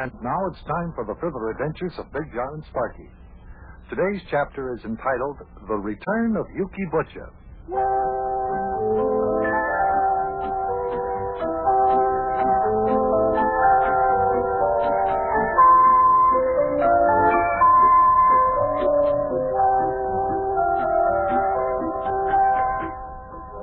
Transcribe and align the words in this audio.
And 0.00 0.10
now 0.24 0.46
it's 0.48 0.64
time 0.64 0.96
for 0.96 1.04
the 1.04 1.12
further 1.20 1.50
adventures 1.50 1.92
of 1.98 2.10
Big 2.10 2.24
John 2.32 2.48
and 2.56 2.64
Sparky. 2.72 3.04
Today's 3.92 4.22
chapter 4.30 4.72
is 4.72 4.80
entitled 4.88 5.36
The 5.68 5.76
Return 5.76 6.40
of 6.40 6.46
Yukie 6.56 6.88
Butcha. 6.88 7.28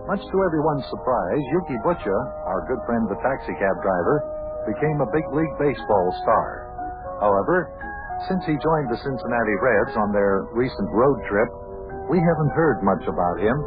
Much 0.06 0.22
to 0.22 0.38
everyone's 0.46 0.86
surprise, 0.94 1.42
Yukie 1.58 1.82
Butcha, 1.82 2.18
our 2.46 2.62
good 2.70 2.86
friend 2.86 3.10
the 3.10 3.18
taxicab 3.26 3.82
driver, 3.82 4.37
became 4.68 5.00
a 5.00 5.10
big 5.16 5.26
league 5.32 5.56
baseball 5.58 6.12
star. 6.22 6.68
However, 7.24 7.72
since 8.28 8.44
he 8.46 8.60
joined 8.60 8.92
the 8.92 9.00
Cincinnati 9.00 9.56
Reds 9.64 9.96
on 9.96 10.12
their 10.12 10.46
recent 10.52 10.90
road 10.92 11.18
trip, 11.32 11.50
we 12.12 12.20
haven't 12.20 12.52
heard 12.54 12.84
much 12.84 13.04
about 13.08 13.40
him. 13.40 13.58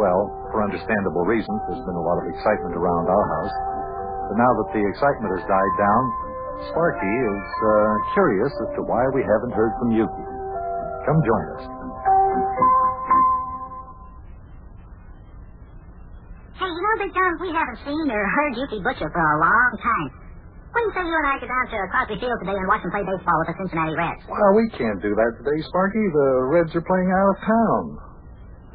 Well, 0.00 0.32
for 0.50 0.64
understandable 0.64 1.28
reasons, 1.28 1.58
there's 1.68 1.84
been 1.84 1.98
a 1.98 2.06
lot 2.06 2.18
of 2.22 2.26
excitement 2.32 2.74
around 2.74 3.12
our 3.12 3.26
house. 3.40 3.54
But 4.32 4.36
now 4.40 4.52
that 4.62 4.68
the 4.72 4.82
excitement 4.82 5.36
has 5.36 5.44
died 5.44 5.74
down, 5.76 6.02
Sparky 6.72 7.12
is 7.12 7.44
uh, 7.60 7.94
curious 8.14 8.52
as 8.62 8.70
to 8.78 8.82
why 8.86 9.02
we 9.12 9.20
haven't 9.26 9.52
heard 9.52 9.72
from 9.82 9.90
Yukie. 9.92 10.28
Come 11.04 11.18
join 11.26 11.44
us. 11.58 11.81
Haven't 17.72 17.88
seen 17.88 18.04
or 18.04 18.20
heard 18.20 18.52
Yukie 18.60 18.84
Butcha 18.84 19.08
for 19.08 19.24
a 19.24 19.38
long 19.40 19.72
time. 19.80 20.08
You 20.76 20.92
say 20.92 21.08
you 21.08 21.16
and 21.16 21.24
I 21.24 21.40
go 21.40 21.48
down 21.48 21.64
to 21.72 21.76
Crosley 21.88 22.20
Field 22.20 22.36
today 22.44 22.52
and 22.52 22.68
watch 22.68 22.84
him 22.84 22.92
play 22.92 23.00
baseball 23.00 23.32
with 23.40 23.48
the 23.48 23.56
Cincinnati 23.64 23.96
Reds? 23.96 24.20
Well, 24.28 24.52
we 24.60 24.68
can't 24.76 25.00
do 25.00 25.16
that 25.16 25.30
today, 25.40 25.56
Sparky. 25.72 26.04
The 26.12 26.52
Reds 26.52 26.68
are 26.76 26.84
playing 26.84 27.08
out 27.08 27.28
of 27.32 27.38
town. 27.48 27.82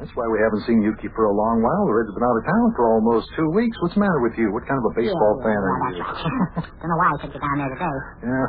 That's 0.02 0.10
why 0.18 0.26
we 0.26 0.42
haven't 0.42 0.66
seen 0.66 0.82
Yukie 0.82 1.14
for 1.14 1.30
a 1.30 1.34
long 1.34 1.62
while. 1.62 1.86
The 1.86 1.94
Reds 1.94 2.10
have 2.10 2.18
been 2.18 2.26
out 2.26 2.38
of 2.42 2.46
town 2.50 2.66
for 2.74 2.84
almost 2.98 3.30
two 3.38 3.46
weeks. 3.54 3.78
What's 3.86 3.94
the 3.94 4.02
matter 4.02 4.18
with 4.18 4.34
you? 4.34 4.50
What 4.50 4.66
kind 4.66 4.82
of 4.82 4.86
a 4.90 4.94
baseball 4.98 5.34
yeah, 5.38 5.46
fan 5.46 5.58
yeah, 5.62 5.62
are 5.62 5.78
you? 5.94 6.02
right. 6.02 6.66
Don't 6.82 6.90
know 6.90 6.98
why 6.98 7.08
I 7.14 7.16
took 7.22 7.30
you 7.34 7.42
down 7.42 7.56
there 7.62 7.70
today. 7.70 7.98
yeah. 8.26 8.46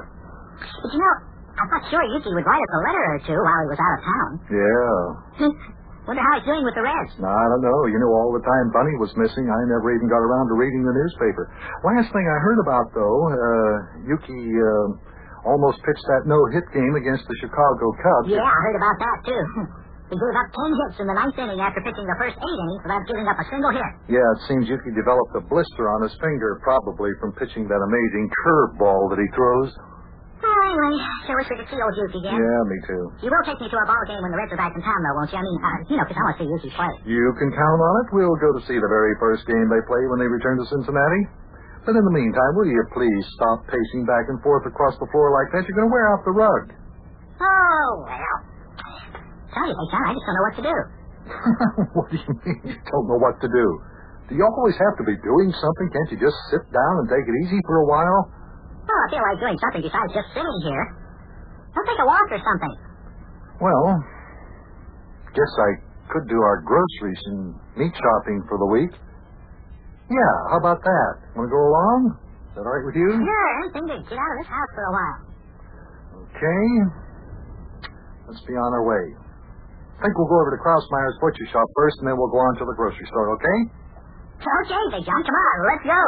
But 0.82 0.90
you 0.98 1.00
know, 1.02 1.14
I 1.62 1.64
thought 1.70 1.86
sure 1.94 2.02
Yukie 2.10 2.34
would 2.34 2.48
write 2.50 2.58
us 2.66 2.74
a 2.74 2.82
letter 2.90 3.06
or 3.06 3.20
two 3.22 3.38
while 3.38 3.60
he 3.62 3.68
was 3.70 3.82
out 3.86 3.94
of 3.94 4.02
town. 4.02 4.30
Yeah. 4.50 5.46
Wonder 6.10 6.26
how 6.26 6.34
he's 6.42 6.48
doing 6.50 6.66
with 6.66 6.74
the 6.74 6.82
Reds. 6.82 7.14
No, 7.22 7.30
I 7.30 7.46
don't 7.54 7.62
know. 7.62 7.80
You 7.86 8.02
know, 8.02 8.10
all 8.18 8.34
the 8.34 8.42
time 8.42 8.74
Bunny 8.74 8.98
was 8.98 9.14
missing, 9.14 9.46
I 9.46 9.60
never 9.70 9.94
even 9.94 10.10
got 10.10 10.18
around 10.26 10.50
to 10.50 10.58
reading 10.58 10.82
the 10.82 10.90
newspaper. 10.98 11.54
Last 11.86 12.10
thing 12.10 12.26
I 12.26 12.38
heard 12.42 12.58
about, 12.66 12.90
though, 12.98 13.20
uh, 13.30 14.10
Yukie 14.10 14.50
uh, 14.58 15.46
almost 15.46 15.78
pitched 15.86 16.02
that 16.10 16.26
no-hit 16.26 16.66
game 16.74 16.98
against 16.98 17.30
the 17.30 17.38
Chicago 17.38 17.94
Cubs. 18.02 18.34
Yeah, 18.34 18.42
I 18.42 18.58
heard 18.66 18.78
about 18.82 18.98
that, 18.98 19.18
too. 19.30 19.44
He 20.10 20.18
gave 20.18 20.34
up 20.42 20.50
ten 20.50 20.72
hits 20.74 20.98
in 20.98 21.06
the 21.06 21.14
ninth 21.14 21.38
inning 21.38 21.62
after 21.62 21.86
pitching 21.86 22.10
the 22.10 22.18
first 22.18 22.34
eight 22.34 22.58
innings 22.66 22.82
without 22.82 23.06
giving 23.06 23.30
up 23.30 23.38
a 23.38 23.46
single 23.46 23.70
hit. 23.70 23.86
Yeah, 24.10 24.26
it 24.26 24.42
seems 24.50 24.66
Yukie 24.66 24.98
developed 24.98 25.38
a 25.38 25.44
blister 25.46 25.86
on 25.86 26.02
his 26.02 26.18
finger, 26.18 26.58
probably 26.66 27.14
from 27.22 27.38
pitching 27.38 27.70
that 27.70 27.78
amazing 27.78 28.26
curveball 28.42 29.14
that 29.14 29.22
he 29.22 29.30
throws. 29.38 29.70
Anyway, 30.70 31.02
sure 31.26 31.34
wish 31.42 31.50
we 31.50 31.58
could 31.58 31.70
see 31.74 31.82
old 31.82 31.98
Yukie 31.98 32.22
again. 32.22 32.38
Yeah, 32.38 32.62
me 32.70 32.78
too. 32.86 33.04
You 33.26 33.30
will 33.34 33.42
take 33.42 33.58
me 33.58 33.66
to 33.74 33.78
a 33.82 33.86
ball 33.90 34.04
game 34.06 34.22
when 34.22 34.30
the 34.30 34.38
Reds 34.38 34.54
are 34.54 34.62
back 34.62 34.78
in 34.78 34.82
town, 34.86 35.02
though, 35.02 35.18
won't 35.18 35.34
you? 35.34 35.42
I 35.42 35.44
mean, 35.44 35.58
uh, 35.58 35.78
you 35.90 35.96
know, 35.98 36.06
because 36.06 36.18
I 36.22 36.24
want 36.30 36.36
to 36.38 36.42
see 36.46 36.50
Yukie 36.54 36.74
play. 36.78 36.94
You 37.10 37.26
can 37.42 37.50
count 37.50 37.80
on 37.82 37.94
it. 38.06 38.08
We'll 38.14 38.38
go 38.38 38.54
to 38.54 38.62
see 38.70 38.78
the 38.78 38.92
very 38.92 39.18
first 39.18 39.50
game 39.50 39.66
they 39.66 39.82
play 39.90 40.02
when 40.14 40.22
they 40.22 40.30
return 40.30 40.62
to 40.62 40.66
Cincinnati. 40.70 41.22
But 41.90 41.98
in 41.98 42.06
the 42.06 42.14
meantime, 42.14 42.54
will 42.54 42.70
you 42.70 42.86
please 42.94 43.24
stop 43.34 43.66
pacing 43.66 44.06
back 44.06 44.30
and 44.30 44.38
forth 44.46 44.62
across 44.70 44.94
the 45.02 45.10
floor 45.10 45.34
like 45.34 45.50
that? 45.58 45.66
You're 45.66 45.74
going 45.80 45.90
to 45.90 45.96
wear 45.96 46.06
out 46.14 46.22
the 46.22 46.36
rug. 46.38 46.64
Oh, 47.42 47.90
well. 48.06 48.38
Tell 49.50 49.66
you, 49.66 49.74
John, 49.90 50.04
I 50.06 50.14
just 50.14 50.26
don't 50.30 50.38
know 50.38 50.46
what 50.46 50.58
to 50.62 50.66
do. 50.70 50.78
what 51.98 52.08
do 52.14 52.18
you 52.22 52.34
mean 52.46 52.62
you 52.74 52.78
don't 52.78 53.08
know 53.10 53.18
what 53.18 53.42
to 53.42 53.50
do? 53.50 53.66
Do 54.30 54.38
you 54.38 54.46
always 54.46 54.78
have 54.78 54.94
to 55.02 55.06
be 55.10 55.18
doing 55.26 55.50
something? 55.50 55.88
Can't 55.90 56.10
you 56.14 56.20
just 56.22 56.38
sit 56.54 56.62
down 56.70 56.94
and 57.02 57.06
take 57.10 57.26
it 57.26 57.36
easy 57.50 57.58
for 57.66 57.82
a 57.82 57.88
while? 57.90 58.30
Well, 59.10 59.18
I 59.18 59.18
feel 59.18 59.26
like 59.26 59.40
doing 59.42 59.58
something 59.58 59.82
besides 59.82 60.12
just 60.14 60.30
sitting 60.38 60.60
here. 60.70 60.86
I'll 61.74 61.86
take 61.90 61.98
a 61.98 62.06
walk 62.06 62.30
or 62.30 62.42
something. 62.46 62.74
Well, 63.58 63.86
guess 65.34 65.54
I 65.66 65.70
could 66.14 66.30
do 66.30 66.38
our 66.38 66.62
groceries 66.62 67.22
and 67.34 67.58
meat 67.78 67.94
shopping 67.94 68.46
for 68.46 68.58
the 68.62 68.70
week. 68.70 68.94
Yeah, 70.10 70.34
how 70.54 70.58
about 70.62 70.82
that? 70.82 71.12
Want 71.38 71.50
to 71.50 71.54
go 71.54 71.62
along? 71.62 72.00
Is 72.50 72.54
that 72.58 72.66
all 72.66 72.74
right 72.74 72.86
with 72.86 72.98
you? 72.98 73.10
Sure, 73.14 73.50
anything 73.62 73.86
to 73.94 73.98
get 74.10 74.18
out 74.18 74.32
of 74.34 74.38
this 74.42 74.50
house 74.50 74.72
for 74.74 74.86
a 74.86 74.94
while. 74.94 75.18
Okay. 76.30 76.66
Let's 78.30 78.42
be 78.46 78.54
on 78.58 78.70
our 78.74 78.86
way. 78.86 79.06
I 79.98 80.06
think 80.06 80.14
we'll 80.18 80.30
go 80.30 80.38
over 80.42 80.54
to 80.54 80.62
Krausmeyer's 80.62 81.18
butcher 81.22 81.46
shop 81.54 81.66
first, 81.78 81.98
and 82.02 82.10
then 82.10 82.16
we'll 82.18 82.32
go 82.34 82.42
on 82.42 82.54
to 82.58 82.66
the 82.66 82.74
grocery 82.78 83.06
store, 83.10 83.34
okay? 83.38 83.60
Okay, 84.40 84.84
Big 84.96 85.04
John, 85.04 85.22
come 85.22 85.36
on, 85.36 85.58
let's 85.68 85.84
go. 85.84 86.00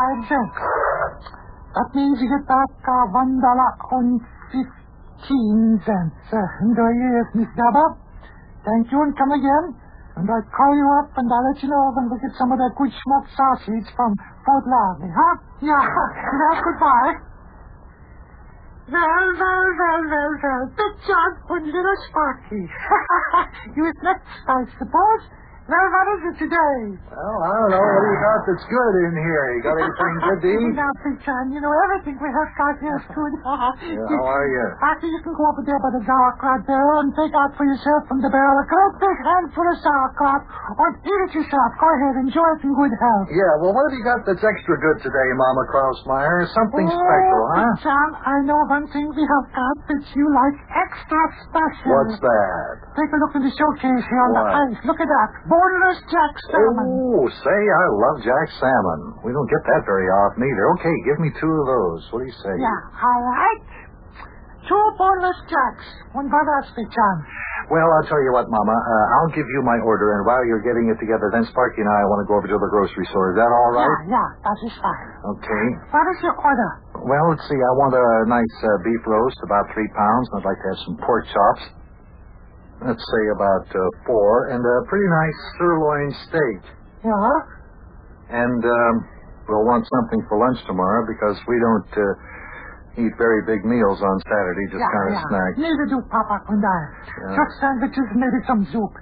Thirty-five 0.00 0.28
cents. 0.28 0.56
That 1.74 1.88
means 1.94 2.18
you 2.20 2.28
get 2.28 2.46
back 2.48 2.72
uh, 2.88 3.04
one 3.14 3.38
dollar 3.40 3.70
and 4.00 4.20
fifteen 4.50 5.80
cents. 5.86 6.16
Uh, 6.32 6.40
enjoy 6.66 6.90
your 6.96 7.30
Miss 7.34 7.48
Dabba. 7.54 7.84
Thank 8.64 8.92
you 8.92 8.98
and 9.02 9.16
come 9.16 9.32
again. 9.32 9.76
And 10.16 10.28
I'll 10.28 10.48
call 10.52 10.72
you 10.74 10.88
up 11.00 11.16
and 11.16 11.30
I'll 11.32 11.46
let 11.48 11.62
you 11.62 11.70
know 11.70 11.92
when 11.96 12.10
we 12.10 12.18
get 12.20 12.34
some 12.36 12.52
of 12.52 12.58
that 12.58 12.74
good 12.76 12.92
smoked 12.92 13.30
sausage 13.32 13.88
from 13.96 14.12
Fort 14.44 14.66
Larney, 14.66 15.08
huh? 15.08 15.34
Yeah. 15.62 15.80
well, 15.80 16.60
goodbye. 16.60 17.14
Well, 18.90 19.28
well, 19.38 19.68
well, 19.78 20.02
well, 20.10 20.32
well. 20.42 20.64
Big 20.76 20.94
John 21.06 21.30
and 21.56 21.66
little 21.72 21.98
Sparky. 22.10 22.58
you 23.78 23.82
was 23.86 23.96
next, 24.02 24.28
I 24.50 24.66
suppose. 24.76 25.22
Well, 25.68 25.86
what 25.92 26.06
is 26.18 26.22
it 26.34 26.36
today? 26.42 26.78
Well, 27.14 27.38
I 27.46 27.50
don't 27.62 27.70
know. 27.70 27.78
What 27.78 28.02
do 28.02 28.08
you 28.10 28.20
got 28.24 28.40
that's 28.48 28.66
good 28.66 28.94
in 29.06 29.14
here? 29.22 29.44
You 29.54 29.60
got 29.62 29.76
anything 29.78 30.14
good 30.18 30.40
to 30.42 30.48
eat? 30.50 30.72
Now, 30.74 30.90
Big 31.04 31.16
John, 31.22 31.44
you 31.54 31.60
know 31.62 31.70
everything 31.86 32.18
we 32.18 32.26
have 32.26 32.50
got 32.58 32.74
here 32.82 32.96
is 32.98 33.06
good. 33.14 33.32
Yeah, 33.80 33.96
how 34.02 34.24
are 34.26 34.46
you? 34.50 34.64
After 34.82 35.06
you 35.08 35.20
can 35.22 35.34
go 35.34 35.44
over 35.50 35.62
there 35.66 35.78
by 35.82 35.90
the 35.94 36.02
sauerkraut 36.04 36.62
barrel 36.66 37.00
and 37.06 37.10
take 37.16 37.32
out 37.34 37.54
for 37.56 37.64
yourself 37.66 38.06
from 38.10 38.18
the 38.22 38.30
barrel 38.30 38.56
a 38.60 38.66
great 38.66 38.94
big 39.02 39.16
handful 39.24 39.66
of 39.66 39.76
sauerkraut, 39.82 40.42
or 40.78 40.86
eat 41.06 41.20
it 41.28 41.32
yourself. 41.38 41.68
Go 41.80 41.86
ahead, 41.88 42.14
enjoy 42.24 42.44
it 42.56 42.60
in 42.66 42.72
good 42.74 42.94
health. 42.98 43.26
Yeah, 43.30 43.52
well, 43.62 43.72
what 43.74 43.84
have 43.90 43.94
you 43.96 44.04
got 44.04 44.20
that's 44.26 44.42
extra 44.42 44.74
good 44.78 44.98
today, 45.06 45.28
Mama 45.38 45.64
Krausmeyer? 45.70 46.44
Something 46.54 46.86
oh, 46.88 46.98
special, 46.98 47.40
huh? 47.50 47.56
Big 47.56 47.76
John, 47.86 48.08
I 48.26 48.36
know 48.46 48.60
one 48.68 48.86
thing 48.94 49.06
we 49.12 49.24
have 49.26 49.46
got 49.54 49.76
that 49.90 50.02
you 50.14 50.24
like 50.34 50.56
extra 50.76 51.20
special. 51.50 51.90
What's 51.94 52.18
that? 52.20 52.72
Take 52.98 53.10
a 53.10 53.18
look 53.22 53.32
in 53.38 53.42
the 53.48 53.54
showcase 53.54 54.04
here 54.06 54.22
on 54.28 54.32
the 54.34 54.44
What? 54.44 54.60
ice. 54.70 54.78
Look 54.86 55.00
at 55.00 55.08
that. 55.08 55.28
Boneless 55.50 55.98
Jack 56.06 56.34
Salmon. 56.46 56.86
Oh, 57.18 57.26
say, 57.26 57.60
I 57.66 57.84
love 57.90 58.22
Jack 58.22 58.46
Salmon. 58.62 59.18
We 59.26 59.34
don't 59.34 59.50
get 59.50 59.62
that 59.74 59.82
very 59.82 60.06
often 60.06 60.46
either. 60.46 60.64
Okay, 60.78 60.94
give 61.10 61.18
me 61.18 61.34
two 61.42 61.50
of 61.50 61.66
those. 61.66 62.00
What 62.14 62.22
do 62.22 62.26
you 62.30 62.38
say? 62.38 62.54
Yeah, 62.54 63.02
all 63.02 63.22
right. 63.26 63.62
Two 64.70 64.84
borderless 64.94 65.40
jacks. 65.50 65.86
One 66.14 66.30
by 66.30 66.38
us. 66.38 66.70
Well, 67.66 67.88
I'll 67.90 68.06
tell 68.06 68.22
you 68.22 68.30
what, 68.30 68.46
Mama. 68.46 68.76
Uh, 68.78 69.06
I'll 69.18 69.32
give 69.34 69.46
you 69.50 69.60
my 69.66 69.82
order, 69.82 70.14
and 70.14 70.22
while 70.22 70.46
you're 70.46 70.62
getting 70.62 70.86
it 70.86 71.02
together, 71.02 71.34
then 71.34 71.42
Sparky 71.50 71.82
and 71.82 71.90
I 71.90 72.06
want 72.06 72.22
to 72.22 72.26
go 72.30 72.38
over 72.38 72.46
to 72.46 72.54
the 72.54 72.70
grocery 72.70 73.06
store. 73.10 73.34
Is 73.34 73.36
that 73.42 73.50
all 73.50 73.70
right? 73.74 73.90
Yeah, 74.06 74.14
yeah, 74.22 74.28
that 74.46 74.58
is 74.62 74.74
fine. 74.78 75.08
Okay. 75.34 75.64
What 75.90 76.06
is 76.14 76.18
your 76.22 76.36
order? 76.38 76.70
Well, 77.02 77.24
let's 77.34 77.42
see. 77.50 77.58
I 77.58 77.72
want 77.82 77.98
a 77.98 78.06
nice 78.30 78.56
uh, 78.62 78.70
beef 78.86 79.02
roast, 79.10 79.38
about 79.42 79.66
three 79.74 79.90
pounds, 79.98 80.24
and 80.30 80.34
I'd 80.38 80.48
like 80.54 80.60
to 80.62 80.68
have 80.70 80.80
some 80.86 80.96
pork 81.02 81.26
chops. 81.26 81.62
Let's 82.80 83.04
say 83.04 83.24
about 83.36 83.68
uh, 83.68 83.80
four, 84.08 84.56
and 84.56 84.60
a 84.64 84.76
pretty 84.88 85.04
nice 85.04 85.38
sirloin 85.60 86.08
steak. 86.28 86.60
Yeah? 87.04 87.36
And 88.32 88.60
um, 88.64 88.94
we'll 89.48 89.68
want 89.68 89.84
something 89.84 90.24
for 90.28 90.40
lunch 90.40 90.64
tomorrow 90.64 91.04
because 91.04 91.36
we 91.44 91.60
don't 91.60 91.92
uh, 91.92 93.04
eat 93.04 93.12
very 93.20 93.44
big 93.44 93.68
meals 93.68 94.00
on 94.00 94.16
Saturday, 94.24 94.64
just 94.72 94.80
yeah, 94.80 94.96
kind 94.96 95.06
of 95.12 95.16
yeah. 95.16 95.28
snacks. 95.28 95.56
Neither 95.60 95.86
do 95.92 95.98
Papa 96.08 96.36
and 96.48 96.62
I. 96.64 96.80
Yeah. 96.80 97.36
Just 97.36 97.52
sandwiches 97.60 98.06
and 98.16 98.20
maybe 98.20 98.40
some 98.48 98.62
soup. 98.72 98.94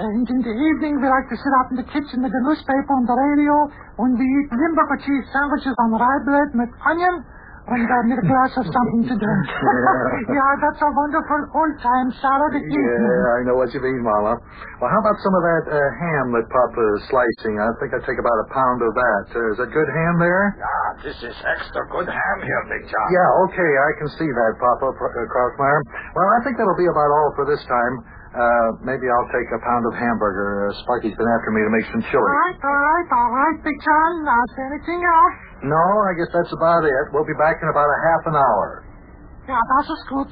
And 0.00 0.24
in 0.26 0.40
the 0.40 0.54
evening, 0.54 1.02
we 1.02 1.06
like 1.06 1.28
to 1.28 1.36
sit 1.36 1.52
out 1.60 1.68
in 1.74 1.76
the 1.76 1.86
kitchen 1.86 2.22
with 2.24 2.32
the 2.32 2.42
newspaper 2.46 2.94
and 2.94 3.06
the 3.06 3.14
radio 3.14 3.54
when 4.00 4.16
we 4.16 4.24
eat 4.24 4.48
Limburger 4.48 5.02
cheese 5.06 5.26
sandwiches 5.34 5.74
on 5.86 5.92
rye 5.98 6.22
bread 6.24 6.50
with 6.56 6.72
onion 6.82 7.26
and 7.68 7.84
uh, 7.84 7.96
with 8.08 8.20
a 8.24 8.26
glass 8.26 8.52
of 8.56 8.64
something 8.66 9.02
to 9.10 9.14
drink. 9.20 9.46
yeah, 10.36 10.50
that's 10.64 10.80
a 10.80 10.90
wonderful 10.96 11.40
old-time 11.54 12.08
salad 12.18 12.52
evening. 12.56 12.72
Yeah, 12.72 13.36
I 13.36 13.40
know 13.46 13.56
what 13.60 13.68
you 13.76 13.80
mean, 13.84 14.00
Mama. 14.00 14.40
Well, 14.80 14.90
how 14.90 15.00
about 15.04 15.18
some 15.20 15.34
of 15.36 15.42
that 15.44 15.64
uh, 15.68 15.76
ham 16.00 16.24
that 16.34 16.46
Papa 16.48 16.82
is 16.96 17.00
slicing? 17.12 17.60
I 17.60 17.68
think 17.78 17.92
I'd 17.94 18.06
take 18.08 18.18
about 18.18 18.38
a 18.42 18.48
pound 18.50 18.80
of 18.80 18.92
that. 18.96 19.24
Uh, 19.36 19.52
is 19.54 19.56
that 19.60 19.70
good 19.70 19.90
ham 19.92 20.14
there? 20.18 20.44
Yeah, 20.56 20.88
this 21.04 21.18
is 21.20 21.36
extra 21.36 21.82
good 21.92 22.08
ham 22.08 22.36
here, 22.42 22.62
Big 22.72 22.88
John. 22.88 23.06
Yeah, 23.12 23.28
okay, 23.46 23.70
I 23.70 23.90
can 24.00 24.08
see 24.16 24.30
that, 24.30 24.52
Papa 24.58 24.88
Pr- 24.96 25.12
uh, 25.14 25.26
Crossmeyer. 25.28 25.80
Well, 26.16 26.28
I 26.34 26.38
think 26.42 26.56
that'll 26.58 26.80
be 26.80 26.88
about 26.90 27.10
all 27.12 27.30
for 27.36 27.44
this 27.46 27.60
time. 27.68 27.94
Uh, 28.30 28.68
maybe 28.86 29.10
I'll 29.10 29.30
take 29.34 29.48
a 29.50 29.58
pound 29.66 29.82
of 29.90 29.94
hamburger. 29.98 30.70
Uh, 30.70 30.78
Sparky's 30.86 31.18
been 31.18 31.26
after 31.34 31.50
me 31.50 31.66
to 31.66 31.72
make 31.74 31.86
some 31.90 31.98
chili. 32.14 32.22
All 32.30 32.38
right, 32.46 32.58
all 32.62 32.78
right, 32.78 33.08
all 33.10 33.30
right, 33.34 33.58
Big 33.66 33.74
John. 33.82 34.12
Now, 34.22 34.38
is 34.38 34.52
there 34.54 34.68
anything 34.70 35.02
else? 35.02 35.36
No, 35.66 35.82
I 36.06 36.12
guess 36.14 36.30
that's 36.30 36.52
about 36.54 36.86
it. 36.86 37.04
We'll 37.10 37.26
be 37.26 37.34
back 37.42 37.58
in 37.58 37.66
about 37.74 37.90
a 37.90 37.98
half 38.06 38.22
an 38.30 38.36
hour. 38.38 38.66
Yeah, 39.50 39.58
that's 39.58 39.90
is 39.90 40.02
good. 40.14 40.30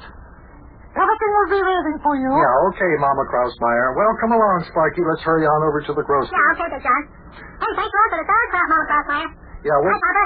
Everything 0.95 1.31
will 1.35 1.51
be 1.51 1.61
waiting 1.61 1.97
for 1.99 2.15
you. 2.15 2.31
Yeah, 2.31 2.67
okay, 2.71 2.91
Mama 3.03 3.23
Krausmeyer. 3.27 3.87
Well, 3.99 4.11
come 4.23 4.31
along, 4.31 4.63
Sparky. 4.71 5.03
Let's 5.03 5.21
hurry 5.27 5.43
on 5.43 5.59
over 5.67 5.83
to 5.83 5.91
the 5.91 6.03
grocery. 6.07 6.31
Yeah, 6.31 6.55
okay, 6.55 6.67
Big 6.79 6.83
John. 6.87 7.01
Hey, 7.35 7.71
thanks 7.75 7.91
a 7.91 7.97
lot 7.99 8.07
for 8.15 8.17
the 8.23 8.27
sauerkraut, 8.31 8.67
Mama 8.71 8.85
Krausmeyer. 8.87 9.29
Yeah, 9.67 9.75
Hi, 9.75 9.83
we'll, 9.83 9.99
Papa. 9.99 10.23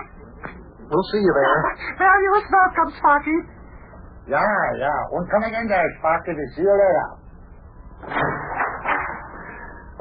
we'll 0.94 1.08
see 1.10 1.22
you 1.25 1.34
there. 1.34 1.58
Well, 2.06 2.18
you 2.22 2.31
was 2.38 2.46
welcome, 2.54 2.90
Sparky. 3.02 3.38
Yeah, 4.30 4.46
yeah. 4.78 5.00
We're 5.10 5.25
coming 5.34 5.58
in 5.58 5.66
there, 5.68 5.90
Sparky, 5.98 6.38
to 6.38 6.46
see 6.54 6.62
you 6.62 6.70
later. 6.70 7.23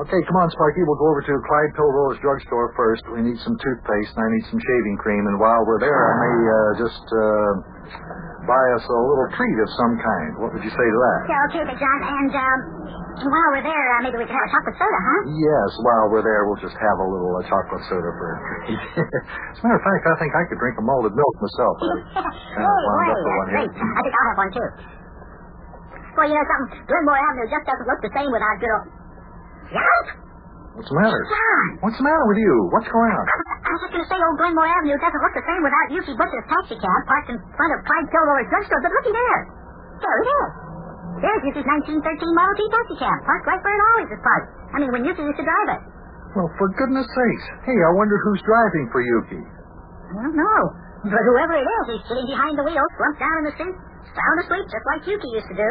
Okay, 0.02 0.18
come 0.26 0.36
on, 0.40 0.48
Sparky. 0.50 0.82
We'll 0.82 0.98
go 0.98 1.06
over 1.12 1.22
to 1.22 1.34
Clyde 1.46 1.72
Pilrose 1.78 2.18
drugstore 2.24 2.72
first. 2.74 3.04
We 3.12 3.22
need 3.22 3.38
some 3.44 3.54
toothpaste, 3.60 4.10
and 4.16 4.22
I 4.24 4.28
need 4.34 4.44
some 4.50 4.58
shaving 4.58 4.96
cream. 4.98 5.22
And 5.30 5.36
while 5.38 5.62
we're 5.68 5.78
there, 5.84 5.94
I 5.94 6.14
may 6.16 6.38
uh, 6.42 6.56
just 6.80 7.04
uh, 7.06 7.50
buy 8.48 8.64
us 8.74 8.84
a 8.88 8.98
little 8.98 9.28
treat 9.36 9.56
of 9.62 9.68
some 9.78 9.94
kind. 10.00 10.30
What 10.42 10.50
would 10.56 10.64
you 10.64 10.72
say 10.74 10.86
to 10.88 10.98
that? 11.06 11.18
Yeah, 11.28 11.46
okay, 11.52 11.62
Big 11.70 11.78
John. 11.78 11.98
And, 12.02 12.32
um, 12.34 12.58
while 13.22 13.50
we're 13.52 13.62
there, 13.68 13.86
uh, 14.00 14.08
maybe 14.08 14.16
we 14.16 14.26
can 14.26 14.32
have 14.34 14.48
a 14.48 14.52
chocolate 14.56 14.76
soda, 14.80 14.98
huh? 14.98 15.20
Yes, 15.28 15.70
while 15.84 16.06
we're 16.10 16.24
there, 16.24 16.48
we'll 16.48 16.58
just 16.64 16.74
have 16.80 16.96
a 16.98 17.06
little 17.12 17.32
uh, 17.38 17.44
chocolate 17.46 17.84
soda 17.92 18.10
for 18.16 18.26
a 18.32 18.36
treat. 18.64 18.80
As 19.54 19.60
a 19.60 19.62
matter 19.62 19.76
of 19.78 19.84
fact, 19.84 20.02
I 20.08 20.16
think 20.18 20.32
I 20.34 20.42
could 20.48 20.58
drink 20.58 20.80
a 20.80 20.84
malted 20.88 21.12
milk 21.14 21.34
myself. 21.38 21.76
I 21.78 21.86
hey, 22.24 22.64
kinda 22.64 22.66
wound 22.66 22.98
wait, 23.04 23.12
up 23.12 23.20
with 23.20 23.28
uh, 23.28 23.38
one 23.38 23.48
here. 23.52 23.60
great. 23.68 23.72
I 23.76 24.00
think 24.02 24.14
I'll 24.16 24.28
have 24.32 24.40
one, 24.40 24.50
too. 24.56 24.68
Well, 26.12 26.28
you 26.28 26.36
know 26.36 26.46
something? 26.46 26.84
Glenmore 26.84 27.16
Avenue 27.16 27.48
just 27.48 27.64
doesn't 27.64 27.88
look 27.88 28.00
the 28.04 28.12
same 28.12 28.28
without 28.28 28.56
good 28.60 28.72
old... 28.72 28.86
Yelp! 29.72 30.06
What's 30.76 30.88
the 30.88 30.96
matter? 31.00 31.20
John! 31.28 31.64
What's 31.84 31.96
the 32.00 32.04
matter 32.04 32.24
with 32.28 32.40
you? 32.40 32.54
What's 32.72 32.88
going 32.88 33.12
on? 33.12 33.24
I 33.28 33.68
was 33.72 33.80
just 33.84 33.92
going 33.96 34.04
to 34.04 34.10
say 34.12 34.16
old 34.20 34.36
Glenmore 34.40 34.68
Avenue 34.68 34.96
doesn't 35.00 35.22
look 35.24 35.34
the 35.36 35.44
same 35.44 35.60
without 35.64 35.86
Yukie 35.92 36.16
Butcha's 36.16 36.46
taxi 36.48 36.76
cab 36.80 37.00
parked 37.08 37.28
in 37.32 37.36
front 37.56 37.72
of 37.76 37.78
Clyde 37.84 38.08
Kilroy's 38.12 38.48
drugstore, 38.52 38.80
but 38.84 38.92
looky 38.92 39.12
there. 39.12 39.40
There 40.00 40.16
it 40.20 40.28
is. 40.28 40.48
There's 41.22 41.42
Yukie's 41.48 41.68
1913 41.68 42.36
Model 42.36 42.54
T 42.56 42.62
taxi 42.72 42.96
cab, 43.00 43.18
parked 43.24 43.44
right 43.48 43.60
where 43.60 43.76
it 43.76 43.82
always 43.92 44.08
is 44.12 44.20
parked. 44.24 44.48
I 44.72 44.76
mean, 44.80 44.90
when 44.92 45.02
Yukie 45.04 45.24
used 45.24 45.40
to 45.40 45.44
drive 45.44 45.68
it. 45.76 45.82
Well, 46.32 46.48
for 46.56 46.68
goodness 46.80 47.04
sakes. 47.04 47.44
Hey, 47.68 47.76
I 47.76 47.92
wonder 47.92 48.16
who's 48.24 48.40
driving 48.48 48.88
for 48.88 49.00
Yukie. 49.04 49.44
I 49.44 50.24
don't 50.24 50.36
know. 50.36 50.60
But 51.04 51.20
whoever 51.20 51.56
it 51.60 51.68
is, 51.68 51.84
he's 51.92 52.04
sitting 52.08 52.28
behind 52.32 52.56
the 52.56 52.64
wheel, 52.64 52.80
slumped 52.96 53.20
down 53.20 53.36
in 53.42 53.44
the 53.52 53.54
seat, 53.60 53.74
sound 54.16 54.36
asleep, 54.40 54.64
just 54.72 54.86
like 54.88 55.00
Yukie 55.04 55.32
used 55.36 55.50
to 55.52 55.56
do. 55.60 55.70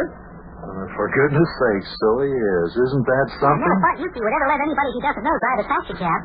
Uh, 0.62 0.86
for 0.94 1.06
goodness 1.10 1.50
sake, 1.58 1.86
so 1.98 2.08
he 2.22 2.30
is. 2.32 2.70
Isn't 2.78 3.06
that 3.10 3.28
I 3.28 3.38
something? 3.42 3.66
never 3.66 3.82
thought 3.82 3.98
Yukie 3.98 4.22
would 4.22 4.36
ever 4.38 4.48
let 4.54 4.62
anybody 4.62 4.90
he 4.94 5.02
doesn't 5.02 5.26
know 5.26 5.36
drive 5.42 5.60
a 5.62 5.66
taxi 5.68 5.96
cab. 5.98 6.22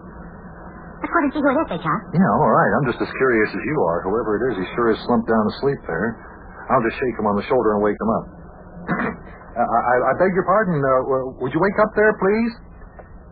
Let's 1.01 1.13
go 1.13 1.19
and 1.25 1.33
see 1.33 1.41
who 1.41 1.49
it 1.53 1.59
is, 1.61 1.69
Big 1.73 1.83
John. 1.85 2.01
Yeah, 2.13 2.33
all 2.41 2.53
right. 2.53 2.73
I'm 2.81 2.87
just 2.89 3.01
as 3.01 3.09
curious 3.17 3.49
as 3.53 3.63
you 3.65 3.77
are. 3.85 3.99
Whoever 4.05 4.31
it 4.41 4.43
is, 4.53 4.55
he 4.61 4.65
sure 4.77 4.93
is 4.93 4.99
slumped 5.09 5.29
down 5.29 5.45
asleep 5.57 5.81
there. 5.89 6.09
I'll 6.73 6.85
just 6.85 6.97
shake 7.01 7.17
him 7.21 7.29
on 7.29 7.37
the 7.37 7.45
shoulder 7.49 7.77
and 7.77 7.81
wake 7.85 7.97
him 8.01 8.11
up. 8.13 8.25
uh, 9.61 9.61
I, 9.61 9.95
I 10.09 10.13
beg 10.21 10.33
your 10.37 10.45
pardon. 10.49 10.81
Uh, 10.81 11.37
would 11.41 11.53
you 11.53 11.61
wake 11.61 11.79
up 11.85 11.93
there, 11.97 12.13
please? 12.21 12.53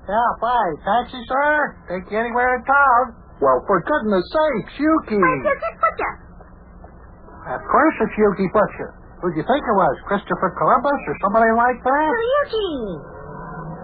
Yeah, 0.09 0.29
fine. 0.41 0.75
Taxi, 0.85 1.21
sir? 1.25 1.53
Take 1.89 2.05
you 2.13 2.17
anywhere 2.21 2.61
in 2.61 2.63
town. 2.69 3.03
Well, 3.41 3.61
for 3.69 3.81
goodness 3.85 4.25
sakes, 4.29 4.73
Yukie. 4.81 5.21
Where's 5.21 5.45
Yukie 5.45 5.77
Butcha? 5.81 6.11
Of 7.57 7.63
course 7.69 7.97
it's 8.09 8.17
Yukie 8.17 8.49
Butcha. 8.53 8.89
Who'd 9.25 9.41
you 9.41 9.47
think 9.49 9.65
it 9.65 9.77
was? 9.81 9.97
Christopher 10.05 10.53
Columbus 10.53 11.01
or 11.09 11.17
somebody 11.25 11.49
like 11.57 11.81
that? 11.81 12.09
Oh, 12.13 12.29
Yukie! 12.29 12.93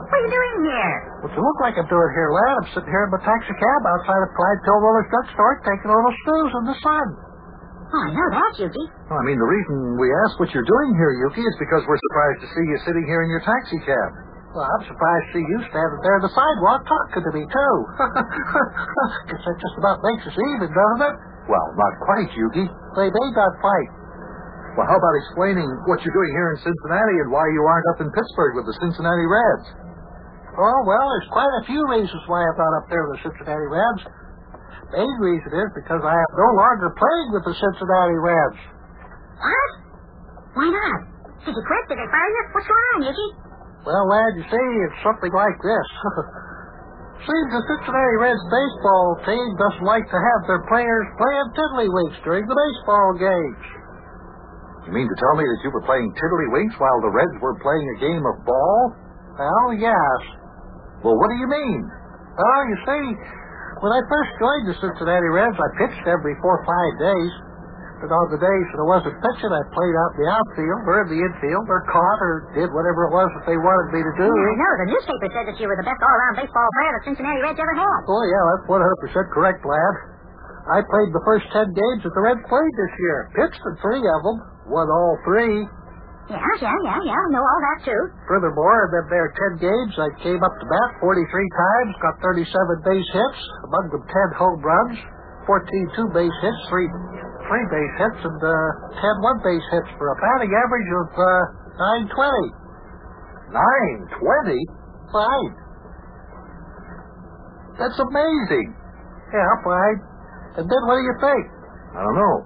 What 0.05 0.13
are 0.13 0.21
you 0.21 0.33
doing 0.37 0.57
here? 0.69 0.95
What 1.25 1.33
you 1.33 1.41
look 1.41 1.61
like 1.65 1.81
I'm 1.81 1.89
doing 1.89 2.11
here, 2.13 2.29
lad? 2.29 2.55
I'm 2.61 2.69
sitting 2.77 2.93
here 2.93 3.09
in 3.09 3.11
my 3.15 3.25
taxi 3.25 3.57
cab 3.57 3.81
outside 3.89 4.21
of 4.21 4.37
Clyde 4.37 4.61
Pilroller's 4.69 5.09
drugstore 5.09 5.65
taking 5.65 5.89
a 5.89 5.97
little 5.97 6.13
snooze 6.29 6.53
in 6.61 6.65
the 6.69 6.77
sun. 6.85 7.07
Oh, 7.89 8.03
I 8.05 8.09
know 8.13 8.29
that, 8.37 8.53
Yukie. 8.69 8.89
Well, 9.09 9.17
I 9.17 9.25
mean, 9.25 9.41
the 9.41 9.49
reason 9.49 9.97
we 9.97 10.13
ask 10.29 10.37
what 10.37 10.53
you're 10.53 10.69
doing 10.69 10.91
here, 11.01 11.25
Yukie, 11.25 11.41
is 11.41 11.57
because 11.57 11.89
we're 11.89 12.05
surprised 12.13 12.45
to 12.45 12.49
see 12.53 12.65
you 12.69 12.77
sitting 12.85 13.07
here 13.09 13.25
in 13.25 13.33
your 13.33 13.41
taxi 13.41 13.81
cab. 13.89 14.11
Well, 14.53 14.67
I'm 14.67 14.85
surprised 14.93 15.25
to 15.25 15.41
see 15.41 15.45
you 15.47 15.59
standing 15.73 16.01
there 16.05 16.21
on 16.21 16.23
the 16.27 16.35
sidewalk 16.37 16.85
talking 16.85 17.25
to 17.25 17.33
me, 17.33 17.49
too. 17.49 17.75
Guess 19.33 19.41
that 19.41 19.57
just 19.57 19.77
about 19.81 20.05
makes 20.05 20.29
us 20.29 20.37
even, 20.37 20.69
doesn't 20.69 21.03
it? 21.07 21.17
Well, 21.49 21.67
not 21.81 21.93
quite, 22.05 22.29
Yukie. 22.37 22.69
They 22.99 23.09
may 23.09 23.29
not 23.33 23.57
fight. 23.65 23.91
Well, 24.79 24.87
how 24.87 24.95
about 24.95 25.15
explaining 25.27 25.67
what 25.91 25.99
you're 26.07 26.15
doing 26.15 26.31
here 26.31 26.55
in 26.55 26.59
Cincinnati 26.63 27.17
and 27.27 27.29
why 27.35 27.43
you 27.51 27.63
aren't 27.67 27.87
up 27.91 27.99
in 28.07 28.09
Pittsburgh 28.15 28.55
with 28.55 28.67
the 28.71 28.77
Cincinnati 28.79 29.27
Reds? 29.27 29.67
Oh, 30.55 30.81
well, 30.87 31.07
there's 31.11 31.31
quite 31.35 31.53
a 31.59 31.65
few 31.67 31.83
reasons 31.91 32.23
why 32.31 32.39
I'm 32.39 32.55
not 32.55 32.73
up 32.79 32.87
there 32.87 33.03
with 33.07 33.19
the 33.19 33.23
Cincinnati 33.31 33.67
Reds. 33.67 34.03
The 34.07 35.03
main 35.03 35.17
reason 35.23 35.51
is 35.59 35.69
because 35.75 36.03
I 36.03 36.15
am 36.15 36.31
no 36.39 36.49
longer 36.55 36.91
playing 36.95 37.29
with 37.35 37.45
the 37.51 37.55
Cincinnati 37.59 38.19
Reds. 38.23 38.61
What? 39.43 39.71
Why 40.55 40.67
not? 40.71 41.01
Did 41.47 41.55
you 41.55 41.65
quit? 41.67 41.83
Did 41.91 41.99
they 41.99 42.09
fire 42.11 42.31
you? 42.31 42.43
What's 42.55 42.69
going 42.71 42.87
on, 42.95 43.01
Yukie? 43.11 43.33
Well, 43.87 44.05
lad, 44.07 44.33
you 44.39 44.45
see, 44.45 44.69
it's 44.87 45.01
something 45.03 45.33
like 45.35 45.59
this. 45.65 45.89
Seems 47.27 47.51
the 47.53 47.63
Cincinnati 47.75 48.17
Reds 48.23 48.45
baseball 48.49 49.19
team 49.27 49.49
doesn't 49.59 49.87
like 49.89 50.07
to 50.09 50.19
have 50.19 50.41
their 50.47 50.63
players 50.71 51.07
playing 51.19 51.49
tiddlywinks 51.59 52.19
during 52.25 52.45
the 52.47 52.55
baseball 52.55 53.19
games. 53.19 53.80
You 54.89 54.93
mean 54.97 55.07
to 55.07 55.17
tell 55.21 55.35
me 55.37 55.45
that 55.45 55.61
you 55.63 55.71
were 55.71 55.85
playing 55.85 56.09
tiddlywinks 56.17 56.77
while 56.81 56.99
the 57.05 57.13
Reds 57.13 57.37
were 57.45 57.57
playing 57.61 57.85
a 57.85 57.99
game 58.01 58.25
of 58.25 58.37
ball? 58.49 58.81
Well, 59.37 59.69
yes. 59.77 60.21
Well, 61.05 61.17
what 61.17 61.29
do 61.29 61.37
you 61.37 61.49
mean? 61.49 61.81
Well, 62.37 62.63
you 62.69 62.77
see, 62.89 63.05
when 63.85 63.93
I 63.93 64.01
first 64.09 64.31
joined 64.41 64.65
the 64.73 64.77
Cincinnati 64.81 65.31
Reds, 65.33 65.57
I 65.57 65.69
pitched 65.81 66.05
every 66.09 66.37
four 66.41 66.61
or 66.61 66.65
five 66.65 66.93
days. 67.01 67.33
But 68.01 68.09
on 68.09 68.33
the 68.33 68.41
days 68.41 68.67
that 68.73 68.81
I 68.81 68.89
wasn't 68.89 69.13
pitching, 69.21 69.53
I 69.53 69.61
played 69.77 69.93
out 70.01 70.11
in 70.17 70.19
the 70.25 70.29
outfield 70.33 70.81
or 70.89 71.05
in 71.05 71.09
the 71.13 71.21
infield 71.21 71.69
or 71.69 71.85
caught 71.85 72.21
or 72.25 72.49
did 72.57 72.73
whatever 72.73 73.05
it 73.09 73.13
was 73.13 73.29
that 73.37 73.45
they 73.45 73.61
wanted 73.61 73.93
me 73.93 74.01
to 74.01 74.15
do. 74.17 74.25
Yeah, 74.25 74.41
I 74.41 74.57
know. 74.57 74.73
The 74.81 74.89
newspaper 74.97 75.29
said 75.37 75.45
that 75.53 75.57
you 75.61 75.69
were 75.69 75.77
the 75.77 75.85
best 75.85 76.01
all-around 76.01 76.41
baseball 76.41 76.65
player 76.81 76.93
the 76.97 77.03
Cincinnati 77.13 77.41
Reds 77.45 77.61
ever 77.61 77.77
had. 77.77 78.01
Oh, 78.09 78.25
yeah, 78.25 78.43
that's 78.57 78.65
100% 78.73 79.37
correct, 79.37 79.61
lad. 79.69 79.95
I 80.73 80.81
played 80.81 81.13
the 81.13 81.25
first 81.29 81.45
10 81.53 81.77
games 81.77 82.01
that 82.09 82.17
the 82.17 82.25
Reds 82.25 82.41
played 82.49 82.73
this 82.81 82.95
year. 83.05 83.19
Pitched 83.37 83.61
in 83.69 83.75
three 83.85 84.01
of 84.01 84.21
them. 84.25 84.37
Won 84.71 84.87
all 84.89 85.19
three. 85.27 85.67
Yeah, 86.31 86.39
yeah, 86.63 86.79
yeah, 86.87 86.99
yeah. 87.03 87.19
I 87.19 87.27
know 87.35 87.43
all 87.43 87.61
that, 87.67 87.79
too. 87.83 88.03
Furthermore, 88.31 88.87
them 88.95 89.11
there 89.11 89.35
10 89.59 89.67
games, 89.67 89.93
I 89.99 90.09
came 90.23 90.39
up 90.39 90.55
to 90.63 90.67
bat 90.71 90.91
43 91.03 91.27
times, 91.27 91.91
got 91.99 92.15
37 92.23 92.47
base 92.87 93.11
hits, 93.11 93.41
among 93.67 93.91
them 93.91 94.05
10 94.07 94.39
home 94.39 94.63
runs, 94.63 94.95
14 95.51 95.99
two-base 95.99 96.39
hits, 96.47 96.61
3 96.71 96.87
three 97.51 97.67
base 97.67 97.95
hits, 97.99 98.21
and 98.31 98.39
uh, 98.39 98.55
10 98.95 99.27
one-base 99.27 99.67
hits 99.75 99.91
for 99.99 100.15
a 100.15 100.17
batting 100.23 100.55
average 100.55 100.91
of 101.03 101.09
uh, 101.19 101.31
920. 102.15 102.61
Nine 103.51 103.99
twenty? 104.15 104.61
Fine. 105.11 105.53
That's 107.83 107.99
amazing. 107.99 108.71
Yeah, 109.35 109.51
fine. 109.67 109.99
And 110.63 110.65
then 110.71 110.83
what 110.87 110.95
do 110.95 111.03
you 111.03 111.17
think? 111.19 111.43
I 111.97 112.01
don't 112.07 112.15
know. 112.15 112.37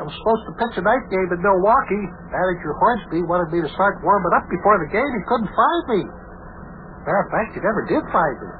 I 0.00 0.02
was 0.08 0.16
supposed 0.16 0.44
to 0.48 0.52
pitch 0.56 0.74
a 0.80 0.84
night 0.88 1.04
game 1.12 1.28
in 1.28 1.40
Milwaukee. 1.44 2.04
Manager 2.32 2.72
Hornsby 2.80 3.20
wanted 3.28 3.52
me 3.52 3.60
to 3.60 3.70
start 3.76 4.00
warming 4.00 4.32
up 4.32 4.48
before 4.48 4.80
the 4.80 4.88
game. 4.88 5.04
He 5.04 5.22
couldn't 5.28 5.52
find 5.52 5.82
me. 5.92 6.00
Matter 7.04 7.20
of 7.20 7.28
fact, 7.28 7.52
he 7.52 7.60
never 7.60 7.84
did 7.84 8.00
find 8.08 8.36
me. 8.40 8.50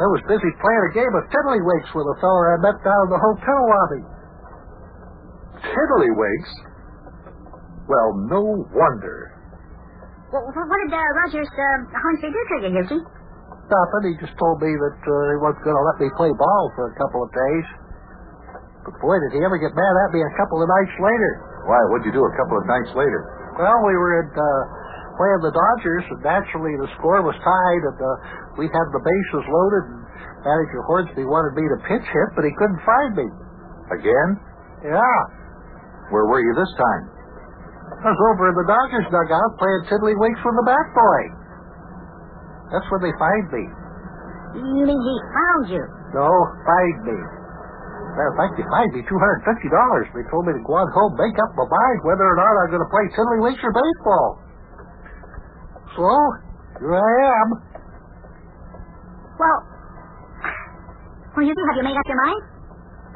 I 0.00 0.06
was 0.08 0.24
busy 0.24 0.48
playing 0.56 0.84
a 0.88 0.92
game 0.96 1.12
of 1.20 1.28
tiddlywinks 1.28 1.90
with 1.92 2.06
a 2.08 2.16
fella 2.16 2.56
I 2.56 2.58
met 2.64 2.80
down 2.80 3.00
in 3.04 3.10
the 3.12 3.20
hotel 3.20 3.60
lobby. 3.60 4.02
Tiddlywinks? 5.68 6.52
Well, 7.84 8.08
no 8.32 8.40
wonder. 8.72 9.36
Well, 10.32 10.48
what 10.48 10.56
what 10.56 10.78
did 10.80 10.92
uh, 10.96 11.00
Rogers 11.24 11.48
uh, 11.48 11.76
Hornsby 11.92 12.28
do 12.32 12.40
to 12.40 12.56
you, 12.62 12.72
Yukie? 12.72 13.02
Nothing. 13.68 14.04
He 14.12 14.14
just 14.24 14.36
told 14.40 14.64
me 14.64 14.72
that 14.72 15.00
uh, 15.04 15.12
he 15.28 15.36
wasn't 15.44 15.64
going 15.64 15.76
to 15.76 15.84
let 15.92 15.96
me 16.00 16.08
play 16.16 16.32
ball 16.32 16.72
for 16.72 16.88
a 16.88 16.94
couple 16.96 17.20
of 17.20 17.28
days. 17.36 17.66
But 18.88 18.96
boy, 19.04 19.20
did 19.20 19.36
he 19.36 19.44
ever 19.44 19.60
get 19.60 19.76
mad 19.76 19.94
at 20.08 20.16
me 20.16 20.24
a 20.24 20.32
couple 20.40 20.64
of 20.64 20.68
nights 20.72 20.96
later. 20.96 21.32
Why, 21.68 21.76
what'd 21.92 22.08
you 22.08 22.14
do 22.16 22.24
a 22.24 22.34
couple 22.40 22.56
of 22.56 22.64
nights 22.64 22.88
later? 22.96 23.20
Well, 23.60 23.78
we 23.84 23.92
were 23.92 24.24
at, 24.24 24.32
uh, 24.32 24.62
playing 25.20 25.44
the 25.44 25.52
Dodgers, 25.52 26.04
and 26.08 26.20
naturally 26.24 26.72
the 26.80 26.88
score 26.96 27.20
was 27.20 27.36
tied, 27.44 27.82
and 27.84 27.98
uh, 28.00 28.08
we 28.56 28.64
had 28.72 28.86
the 28.96 29.02
bases 29.04 29.44
loaded, 29.44 29.84
and 29.92 30.00
manager 30.40 30.80
Hornsby 30.88 31.24
wanted 31.28 31.52
me 31.60 31.68
to 31.68 31.78
pitch 31.84 32.06
hit, 32.08 32.28
but 32.32 32.48
he 32.48 32.52
couldn't 32.56 32.80
find 32.88 33.12
me. 33.20 33.28
Again? 33.92 34.28
Yeah. 34.88 35.20
Where 36.08 36.24
were 36.24 36.40
you 36.40 36.56
this 36.56 36.72
time? 36.80 37.04
I 37.92 38.08
was 38.08 38.20
over 38.32 38.48
in 38.48 38.56
the 38.56 38.68
Dodgers 38.72 39.08
dugout 39.12 39.52
playing 39.60 39.84
tiddlywinks 39.92 40.40
with 40.40 40.56
the 40.64 40.64
bat 40.64 40.86
boy. 40.96 41.20
That's 42.72 42.88
when 42.88 43.04
they 43.04 43.12
fined 43.20 43.48
me. 43.52 43.64
You 44.56 44.84
mean 44.88 44.96
he 44.96 45.14
found 45.28 45.64
you? 45.76 45.84
No, 46.16 46.28
fined 46.64 47.00
me. 47.04 47.18
Matter 48.18 48.34
of 48.34 48.38
fact, 48.42 48.58
they 48.58 48.66
fined 48.66 48.90
me 48.98 49.06
$250. 49.06 49.14
They 50.10 50.26
told 50.26 50.42
me 50.50 50.58
to 50.58 50.62
go 50.66 50.74
on 50.74 50.90
home, 50.90 51.14
make 51.14 51.38
up 51.38 51.54
my 51.54 51.70
mind 51.70 51.98
whether 52.02 52.26
or 52.26 52.34
not 52.34 52.50
I'm 52.50 52.70
going 52.74 52.82
to 52.82 52.90
play 52.90 53.06
tiddlywinks 53.14 53.62
or 53.62 53.70
baseball. 53.70 54.28
So, 55.94 56.06
here 56.82 56.98
I 56.98 57.14
am. 57.30 57.48
Well, 59.38 59.58
well, 61.38 61.44
you 61.46 61.54
have 61.54 61.78
you 61.78 61.86
made 61.86 61.94
up 61.94 62.08
your 62.10 62.18
mind? 62.26 62.42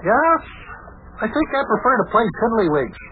Yes, 0.07 0.41
I 1.19 1.27
think 1.27 1.47
I 1.51 1.61
prefer 1.67 1.95
to 1.99 2.07
play 2.15 2.27
tiddlywinks. 2.39 3.03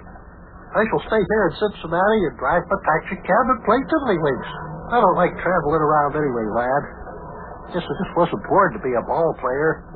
I 0.70 0.86
shall 0.86 1.02
stay 1.10 1.18
here 1.18 1.44
in 1.50 1.52
Cincinnati 1.58 2.20
and 2.30 2.38
drive 2.38 2.62
my 2.70 2.78
taxi 2.86 3.18
cab 3.18 3.44
and 3.50 3.66
play 3.66 3.82
tiddlywinks. 3.82 4.50
I 4.94 5.02
don't 5.02 5.18
like 5.18 5.34
traveling 5.42 5.82
around 5.82 6.14
anyway, 6.14 6.46
lad. 6.54 6.82
Guess 7.74 7.82
I 7.82 7.94
just 8.06 8.14
wasn't 8.14 8.46
born 8.46 8.78
to 8.78 8.80
be 8.86 8.94
a 8.94 9.02
ball 9.02 9.34
player. 9.42 9.90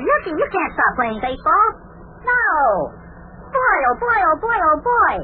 Yukie, 0.00 0.34
you 0.34 0.48
can't 0.50 0.72
stop 0.74 0.92
playing 0.96 1.20
baseball. 1.20 1.66
No. 2.24 2.90
Boy, 3.52 3.76
oh 3.90 3.96
boy, 4.00 4.18
oh 4.18 4.36
boy, 4.40 4.58
oh 4.58 4.78
boy. 4.82 5.14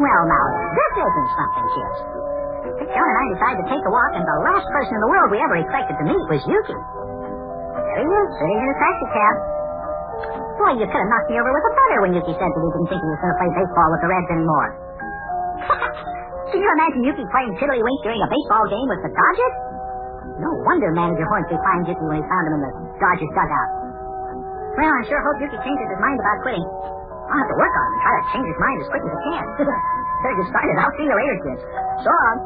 Well, 0.00 0.22
now, 0.26 0.46
this 0.72 0.92
isn't 0.96 1.30
something, 1.36 1.66
Chips. 1.76 2.00
John 2.90 3.06
and 3.06 3.18
I 3.20 3.26
decided 3.36 3.58
to 3.62 3.66
take 3.70 3.84
a 3.84 3.92
walk, 3.92 4.12
and 4.16 4.24
the 4.24 4.38
last 4.42 4.66
person 4.72 4.96
in 4.96 5.02
the 5.04 5.10
world 5.12 5.28
we 5.30 5.38
ever 5.38 5.56
expected 5.60 5.94
to 6.00 6.04
meet 6.08 6.24
was 6.26 6.40
Yukie. 6.48 6.74
There 6.74 8.00
he 8.02 8.08
is, 8.08 8.28
sitting 8.40 8.58
in 8.58 8.66
a 8.66 8.76
taxi 8.80 9.06
cab. 9.14 9.36
Boy, 10.58 10.72
you 10.80 10.86
could 10.88 11.00
have 11.04 11.10
knocked 11.12 11.30
me 11.30 11.36
over 11.38 11.52
with 11.52 11.64
a 11.70 11.74
when 11.98 12.14
Yukie 12.14 12.36
said 12.38 12.46
that 12.46 12.62
he 12.62 12.70
didn't 12.70 12.88
think 12.88 13.00
he 13.02 13.08
was 13.10 13.18
going 13.18 13.34
to 13.34 13.38
play 13.42 13.50
baseball 13.58 13.88
with 13.90 14.00
the 14.06 14.08
Reds 14.10 14.30
anymore. 14.30 14.68
Can 16.54 16.58
you 16.62 16.70
imagine 16.78 17.02
Yukie 17.02 17.26
playing 17.34 17.52
tiddlywinks 17.58 18.02
during 18.06 18.22
a 18.22 18.30
baseball 18.30 18.64
game 18.70 18.88
with 18.90 19.02
the 19.02 19.10
Dodgers? 19.10 19.54
No 20.38 20.50
wonder 20.66 20.88
manager 20.94 21.26
Hornsby 21.26 21.58
fined 21.58 21.90
Yukie 21.90 22.06
when 22.06 22.22
he 22.22 22.24
found 22.30 22.44
him 22.46 22.54
in 22.58 22.62
the 22.64 22.72
Dodgers 23.02 23.32
dugout. 23.34 23.70
Well, 24.78 24.86
I 24.86 25.02
sure 25.10 25.20
hope 25.20 25.38
Yukie 25.42 25.60
changes 25.66 25.86
his 25.90 26.00
mind 26.00 26.18
about 26.22 26.38
quitting. 26.46 26.66
I'll 27.30 27.38
have 27.38 27.50
to 27.50 27.58
work 27.58 27.74
on 27.74 27.82
him 27.86 27.92
and 27.94 28.02
try 28.02 28.12
to 28.14 28.24
change 28.34 28.46
his 28.50 28.58
mind 28.58 28.78
as 28.82 28.88
quick 28.90 29.02
as 29.06 29.12
I 29.14 29.20
can. 29.26 29.44
Better 30.22 30.36
get 30.36 30.48
started. 30.50 30.74
I'll 30.78 30.94
see 30.98 31.06
you 31.06 31.14
later, 31.14 31.36
kids. 31.42 31.62
So 32.02 32.10
long. 32.10 32.36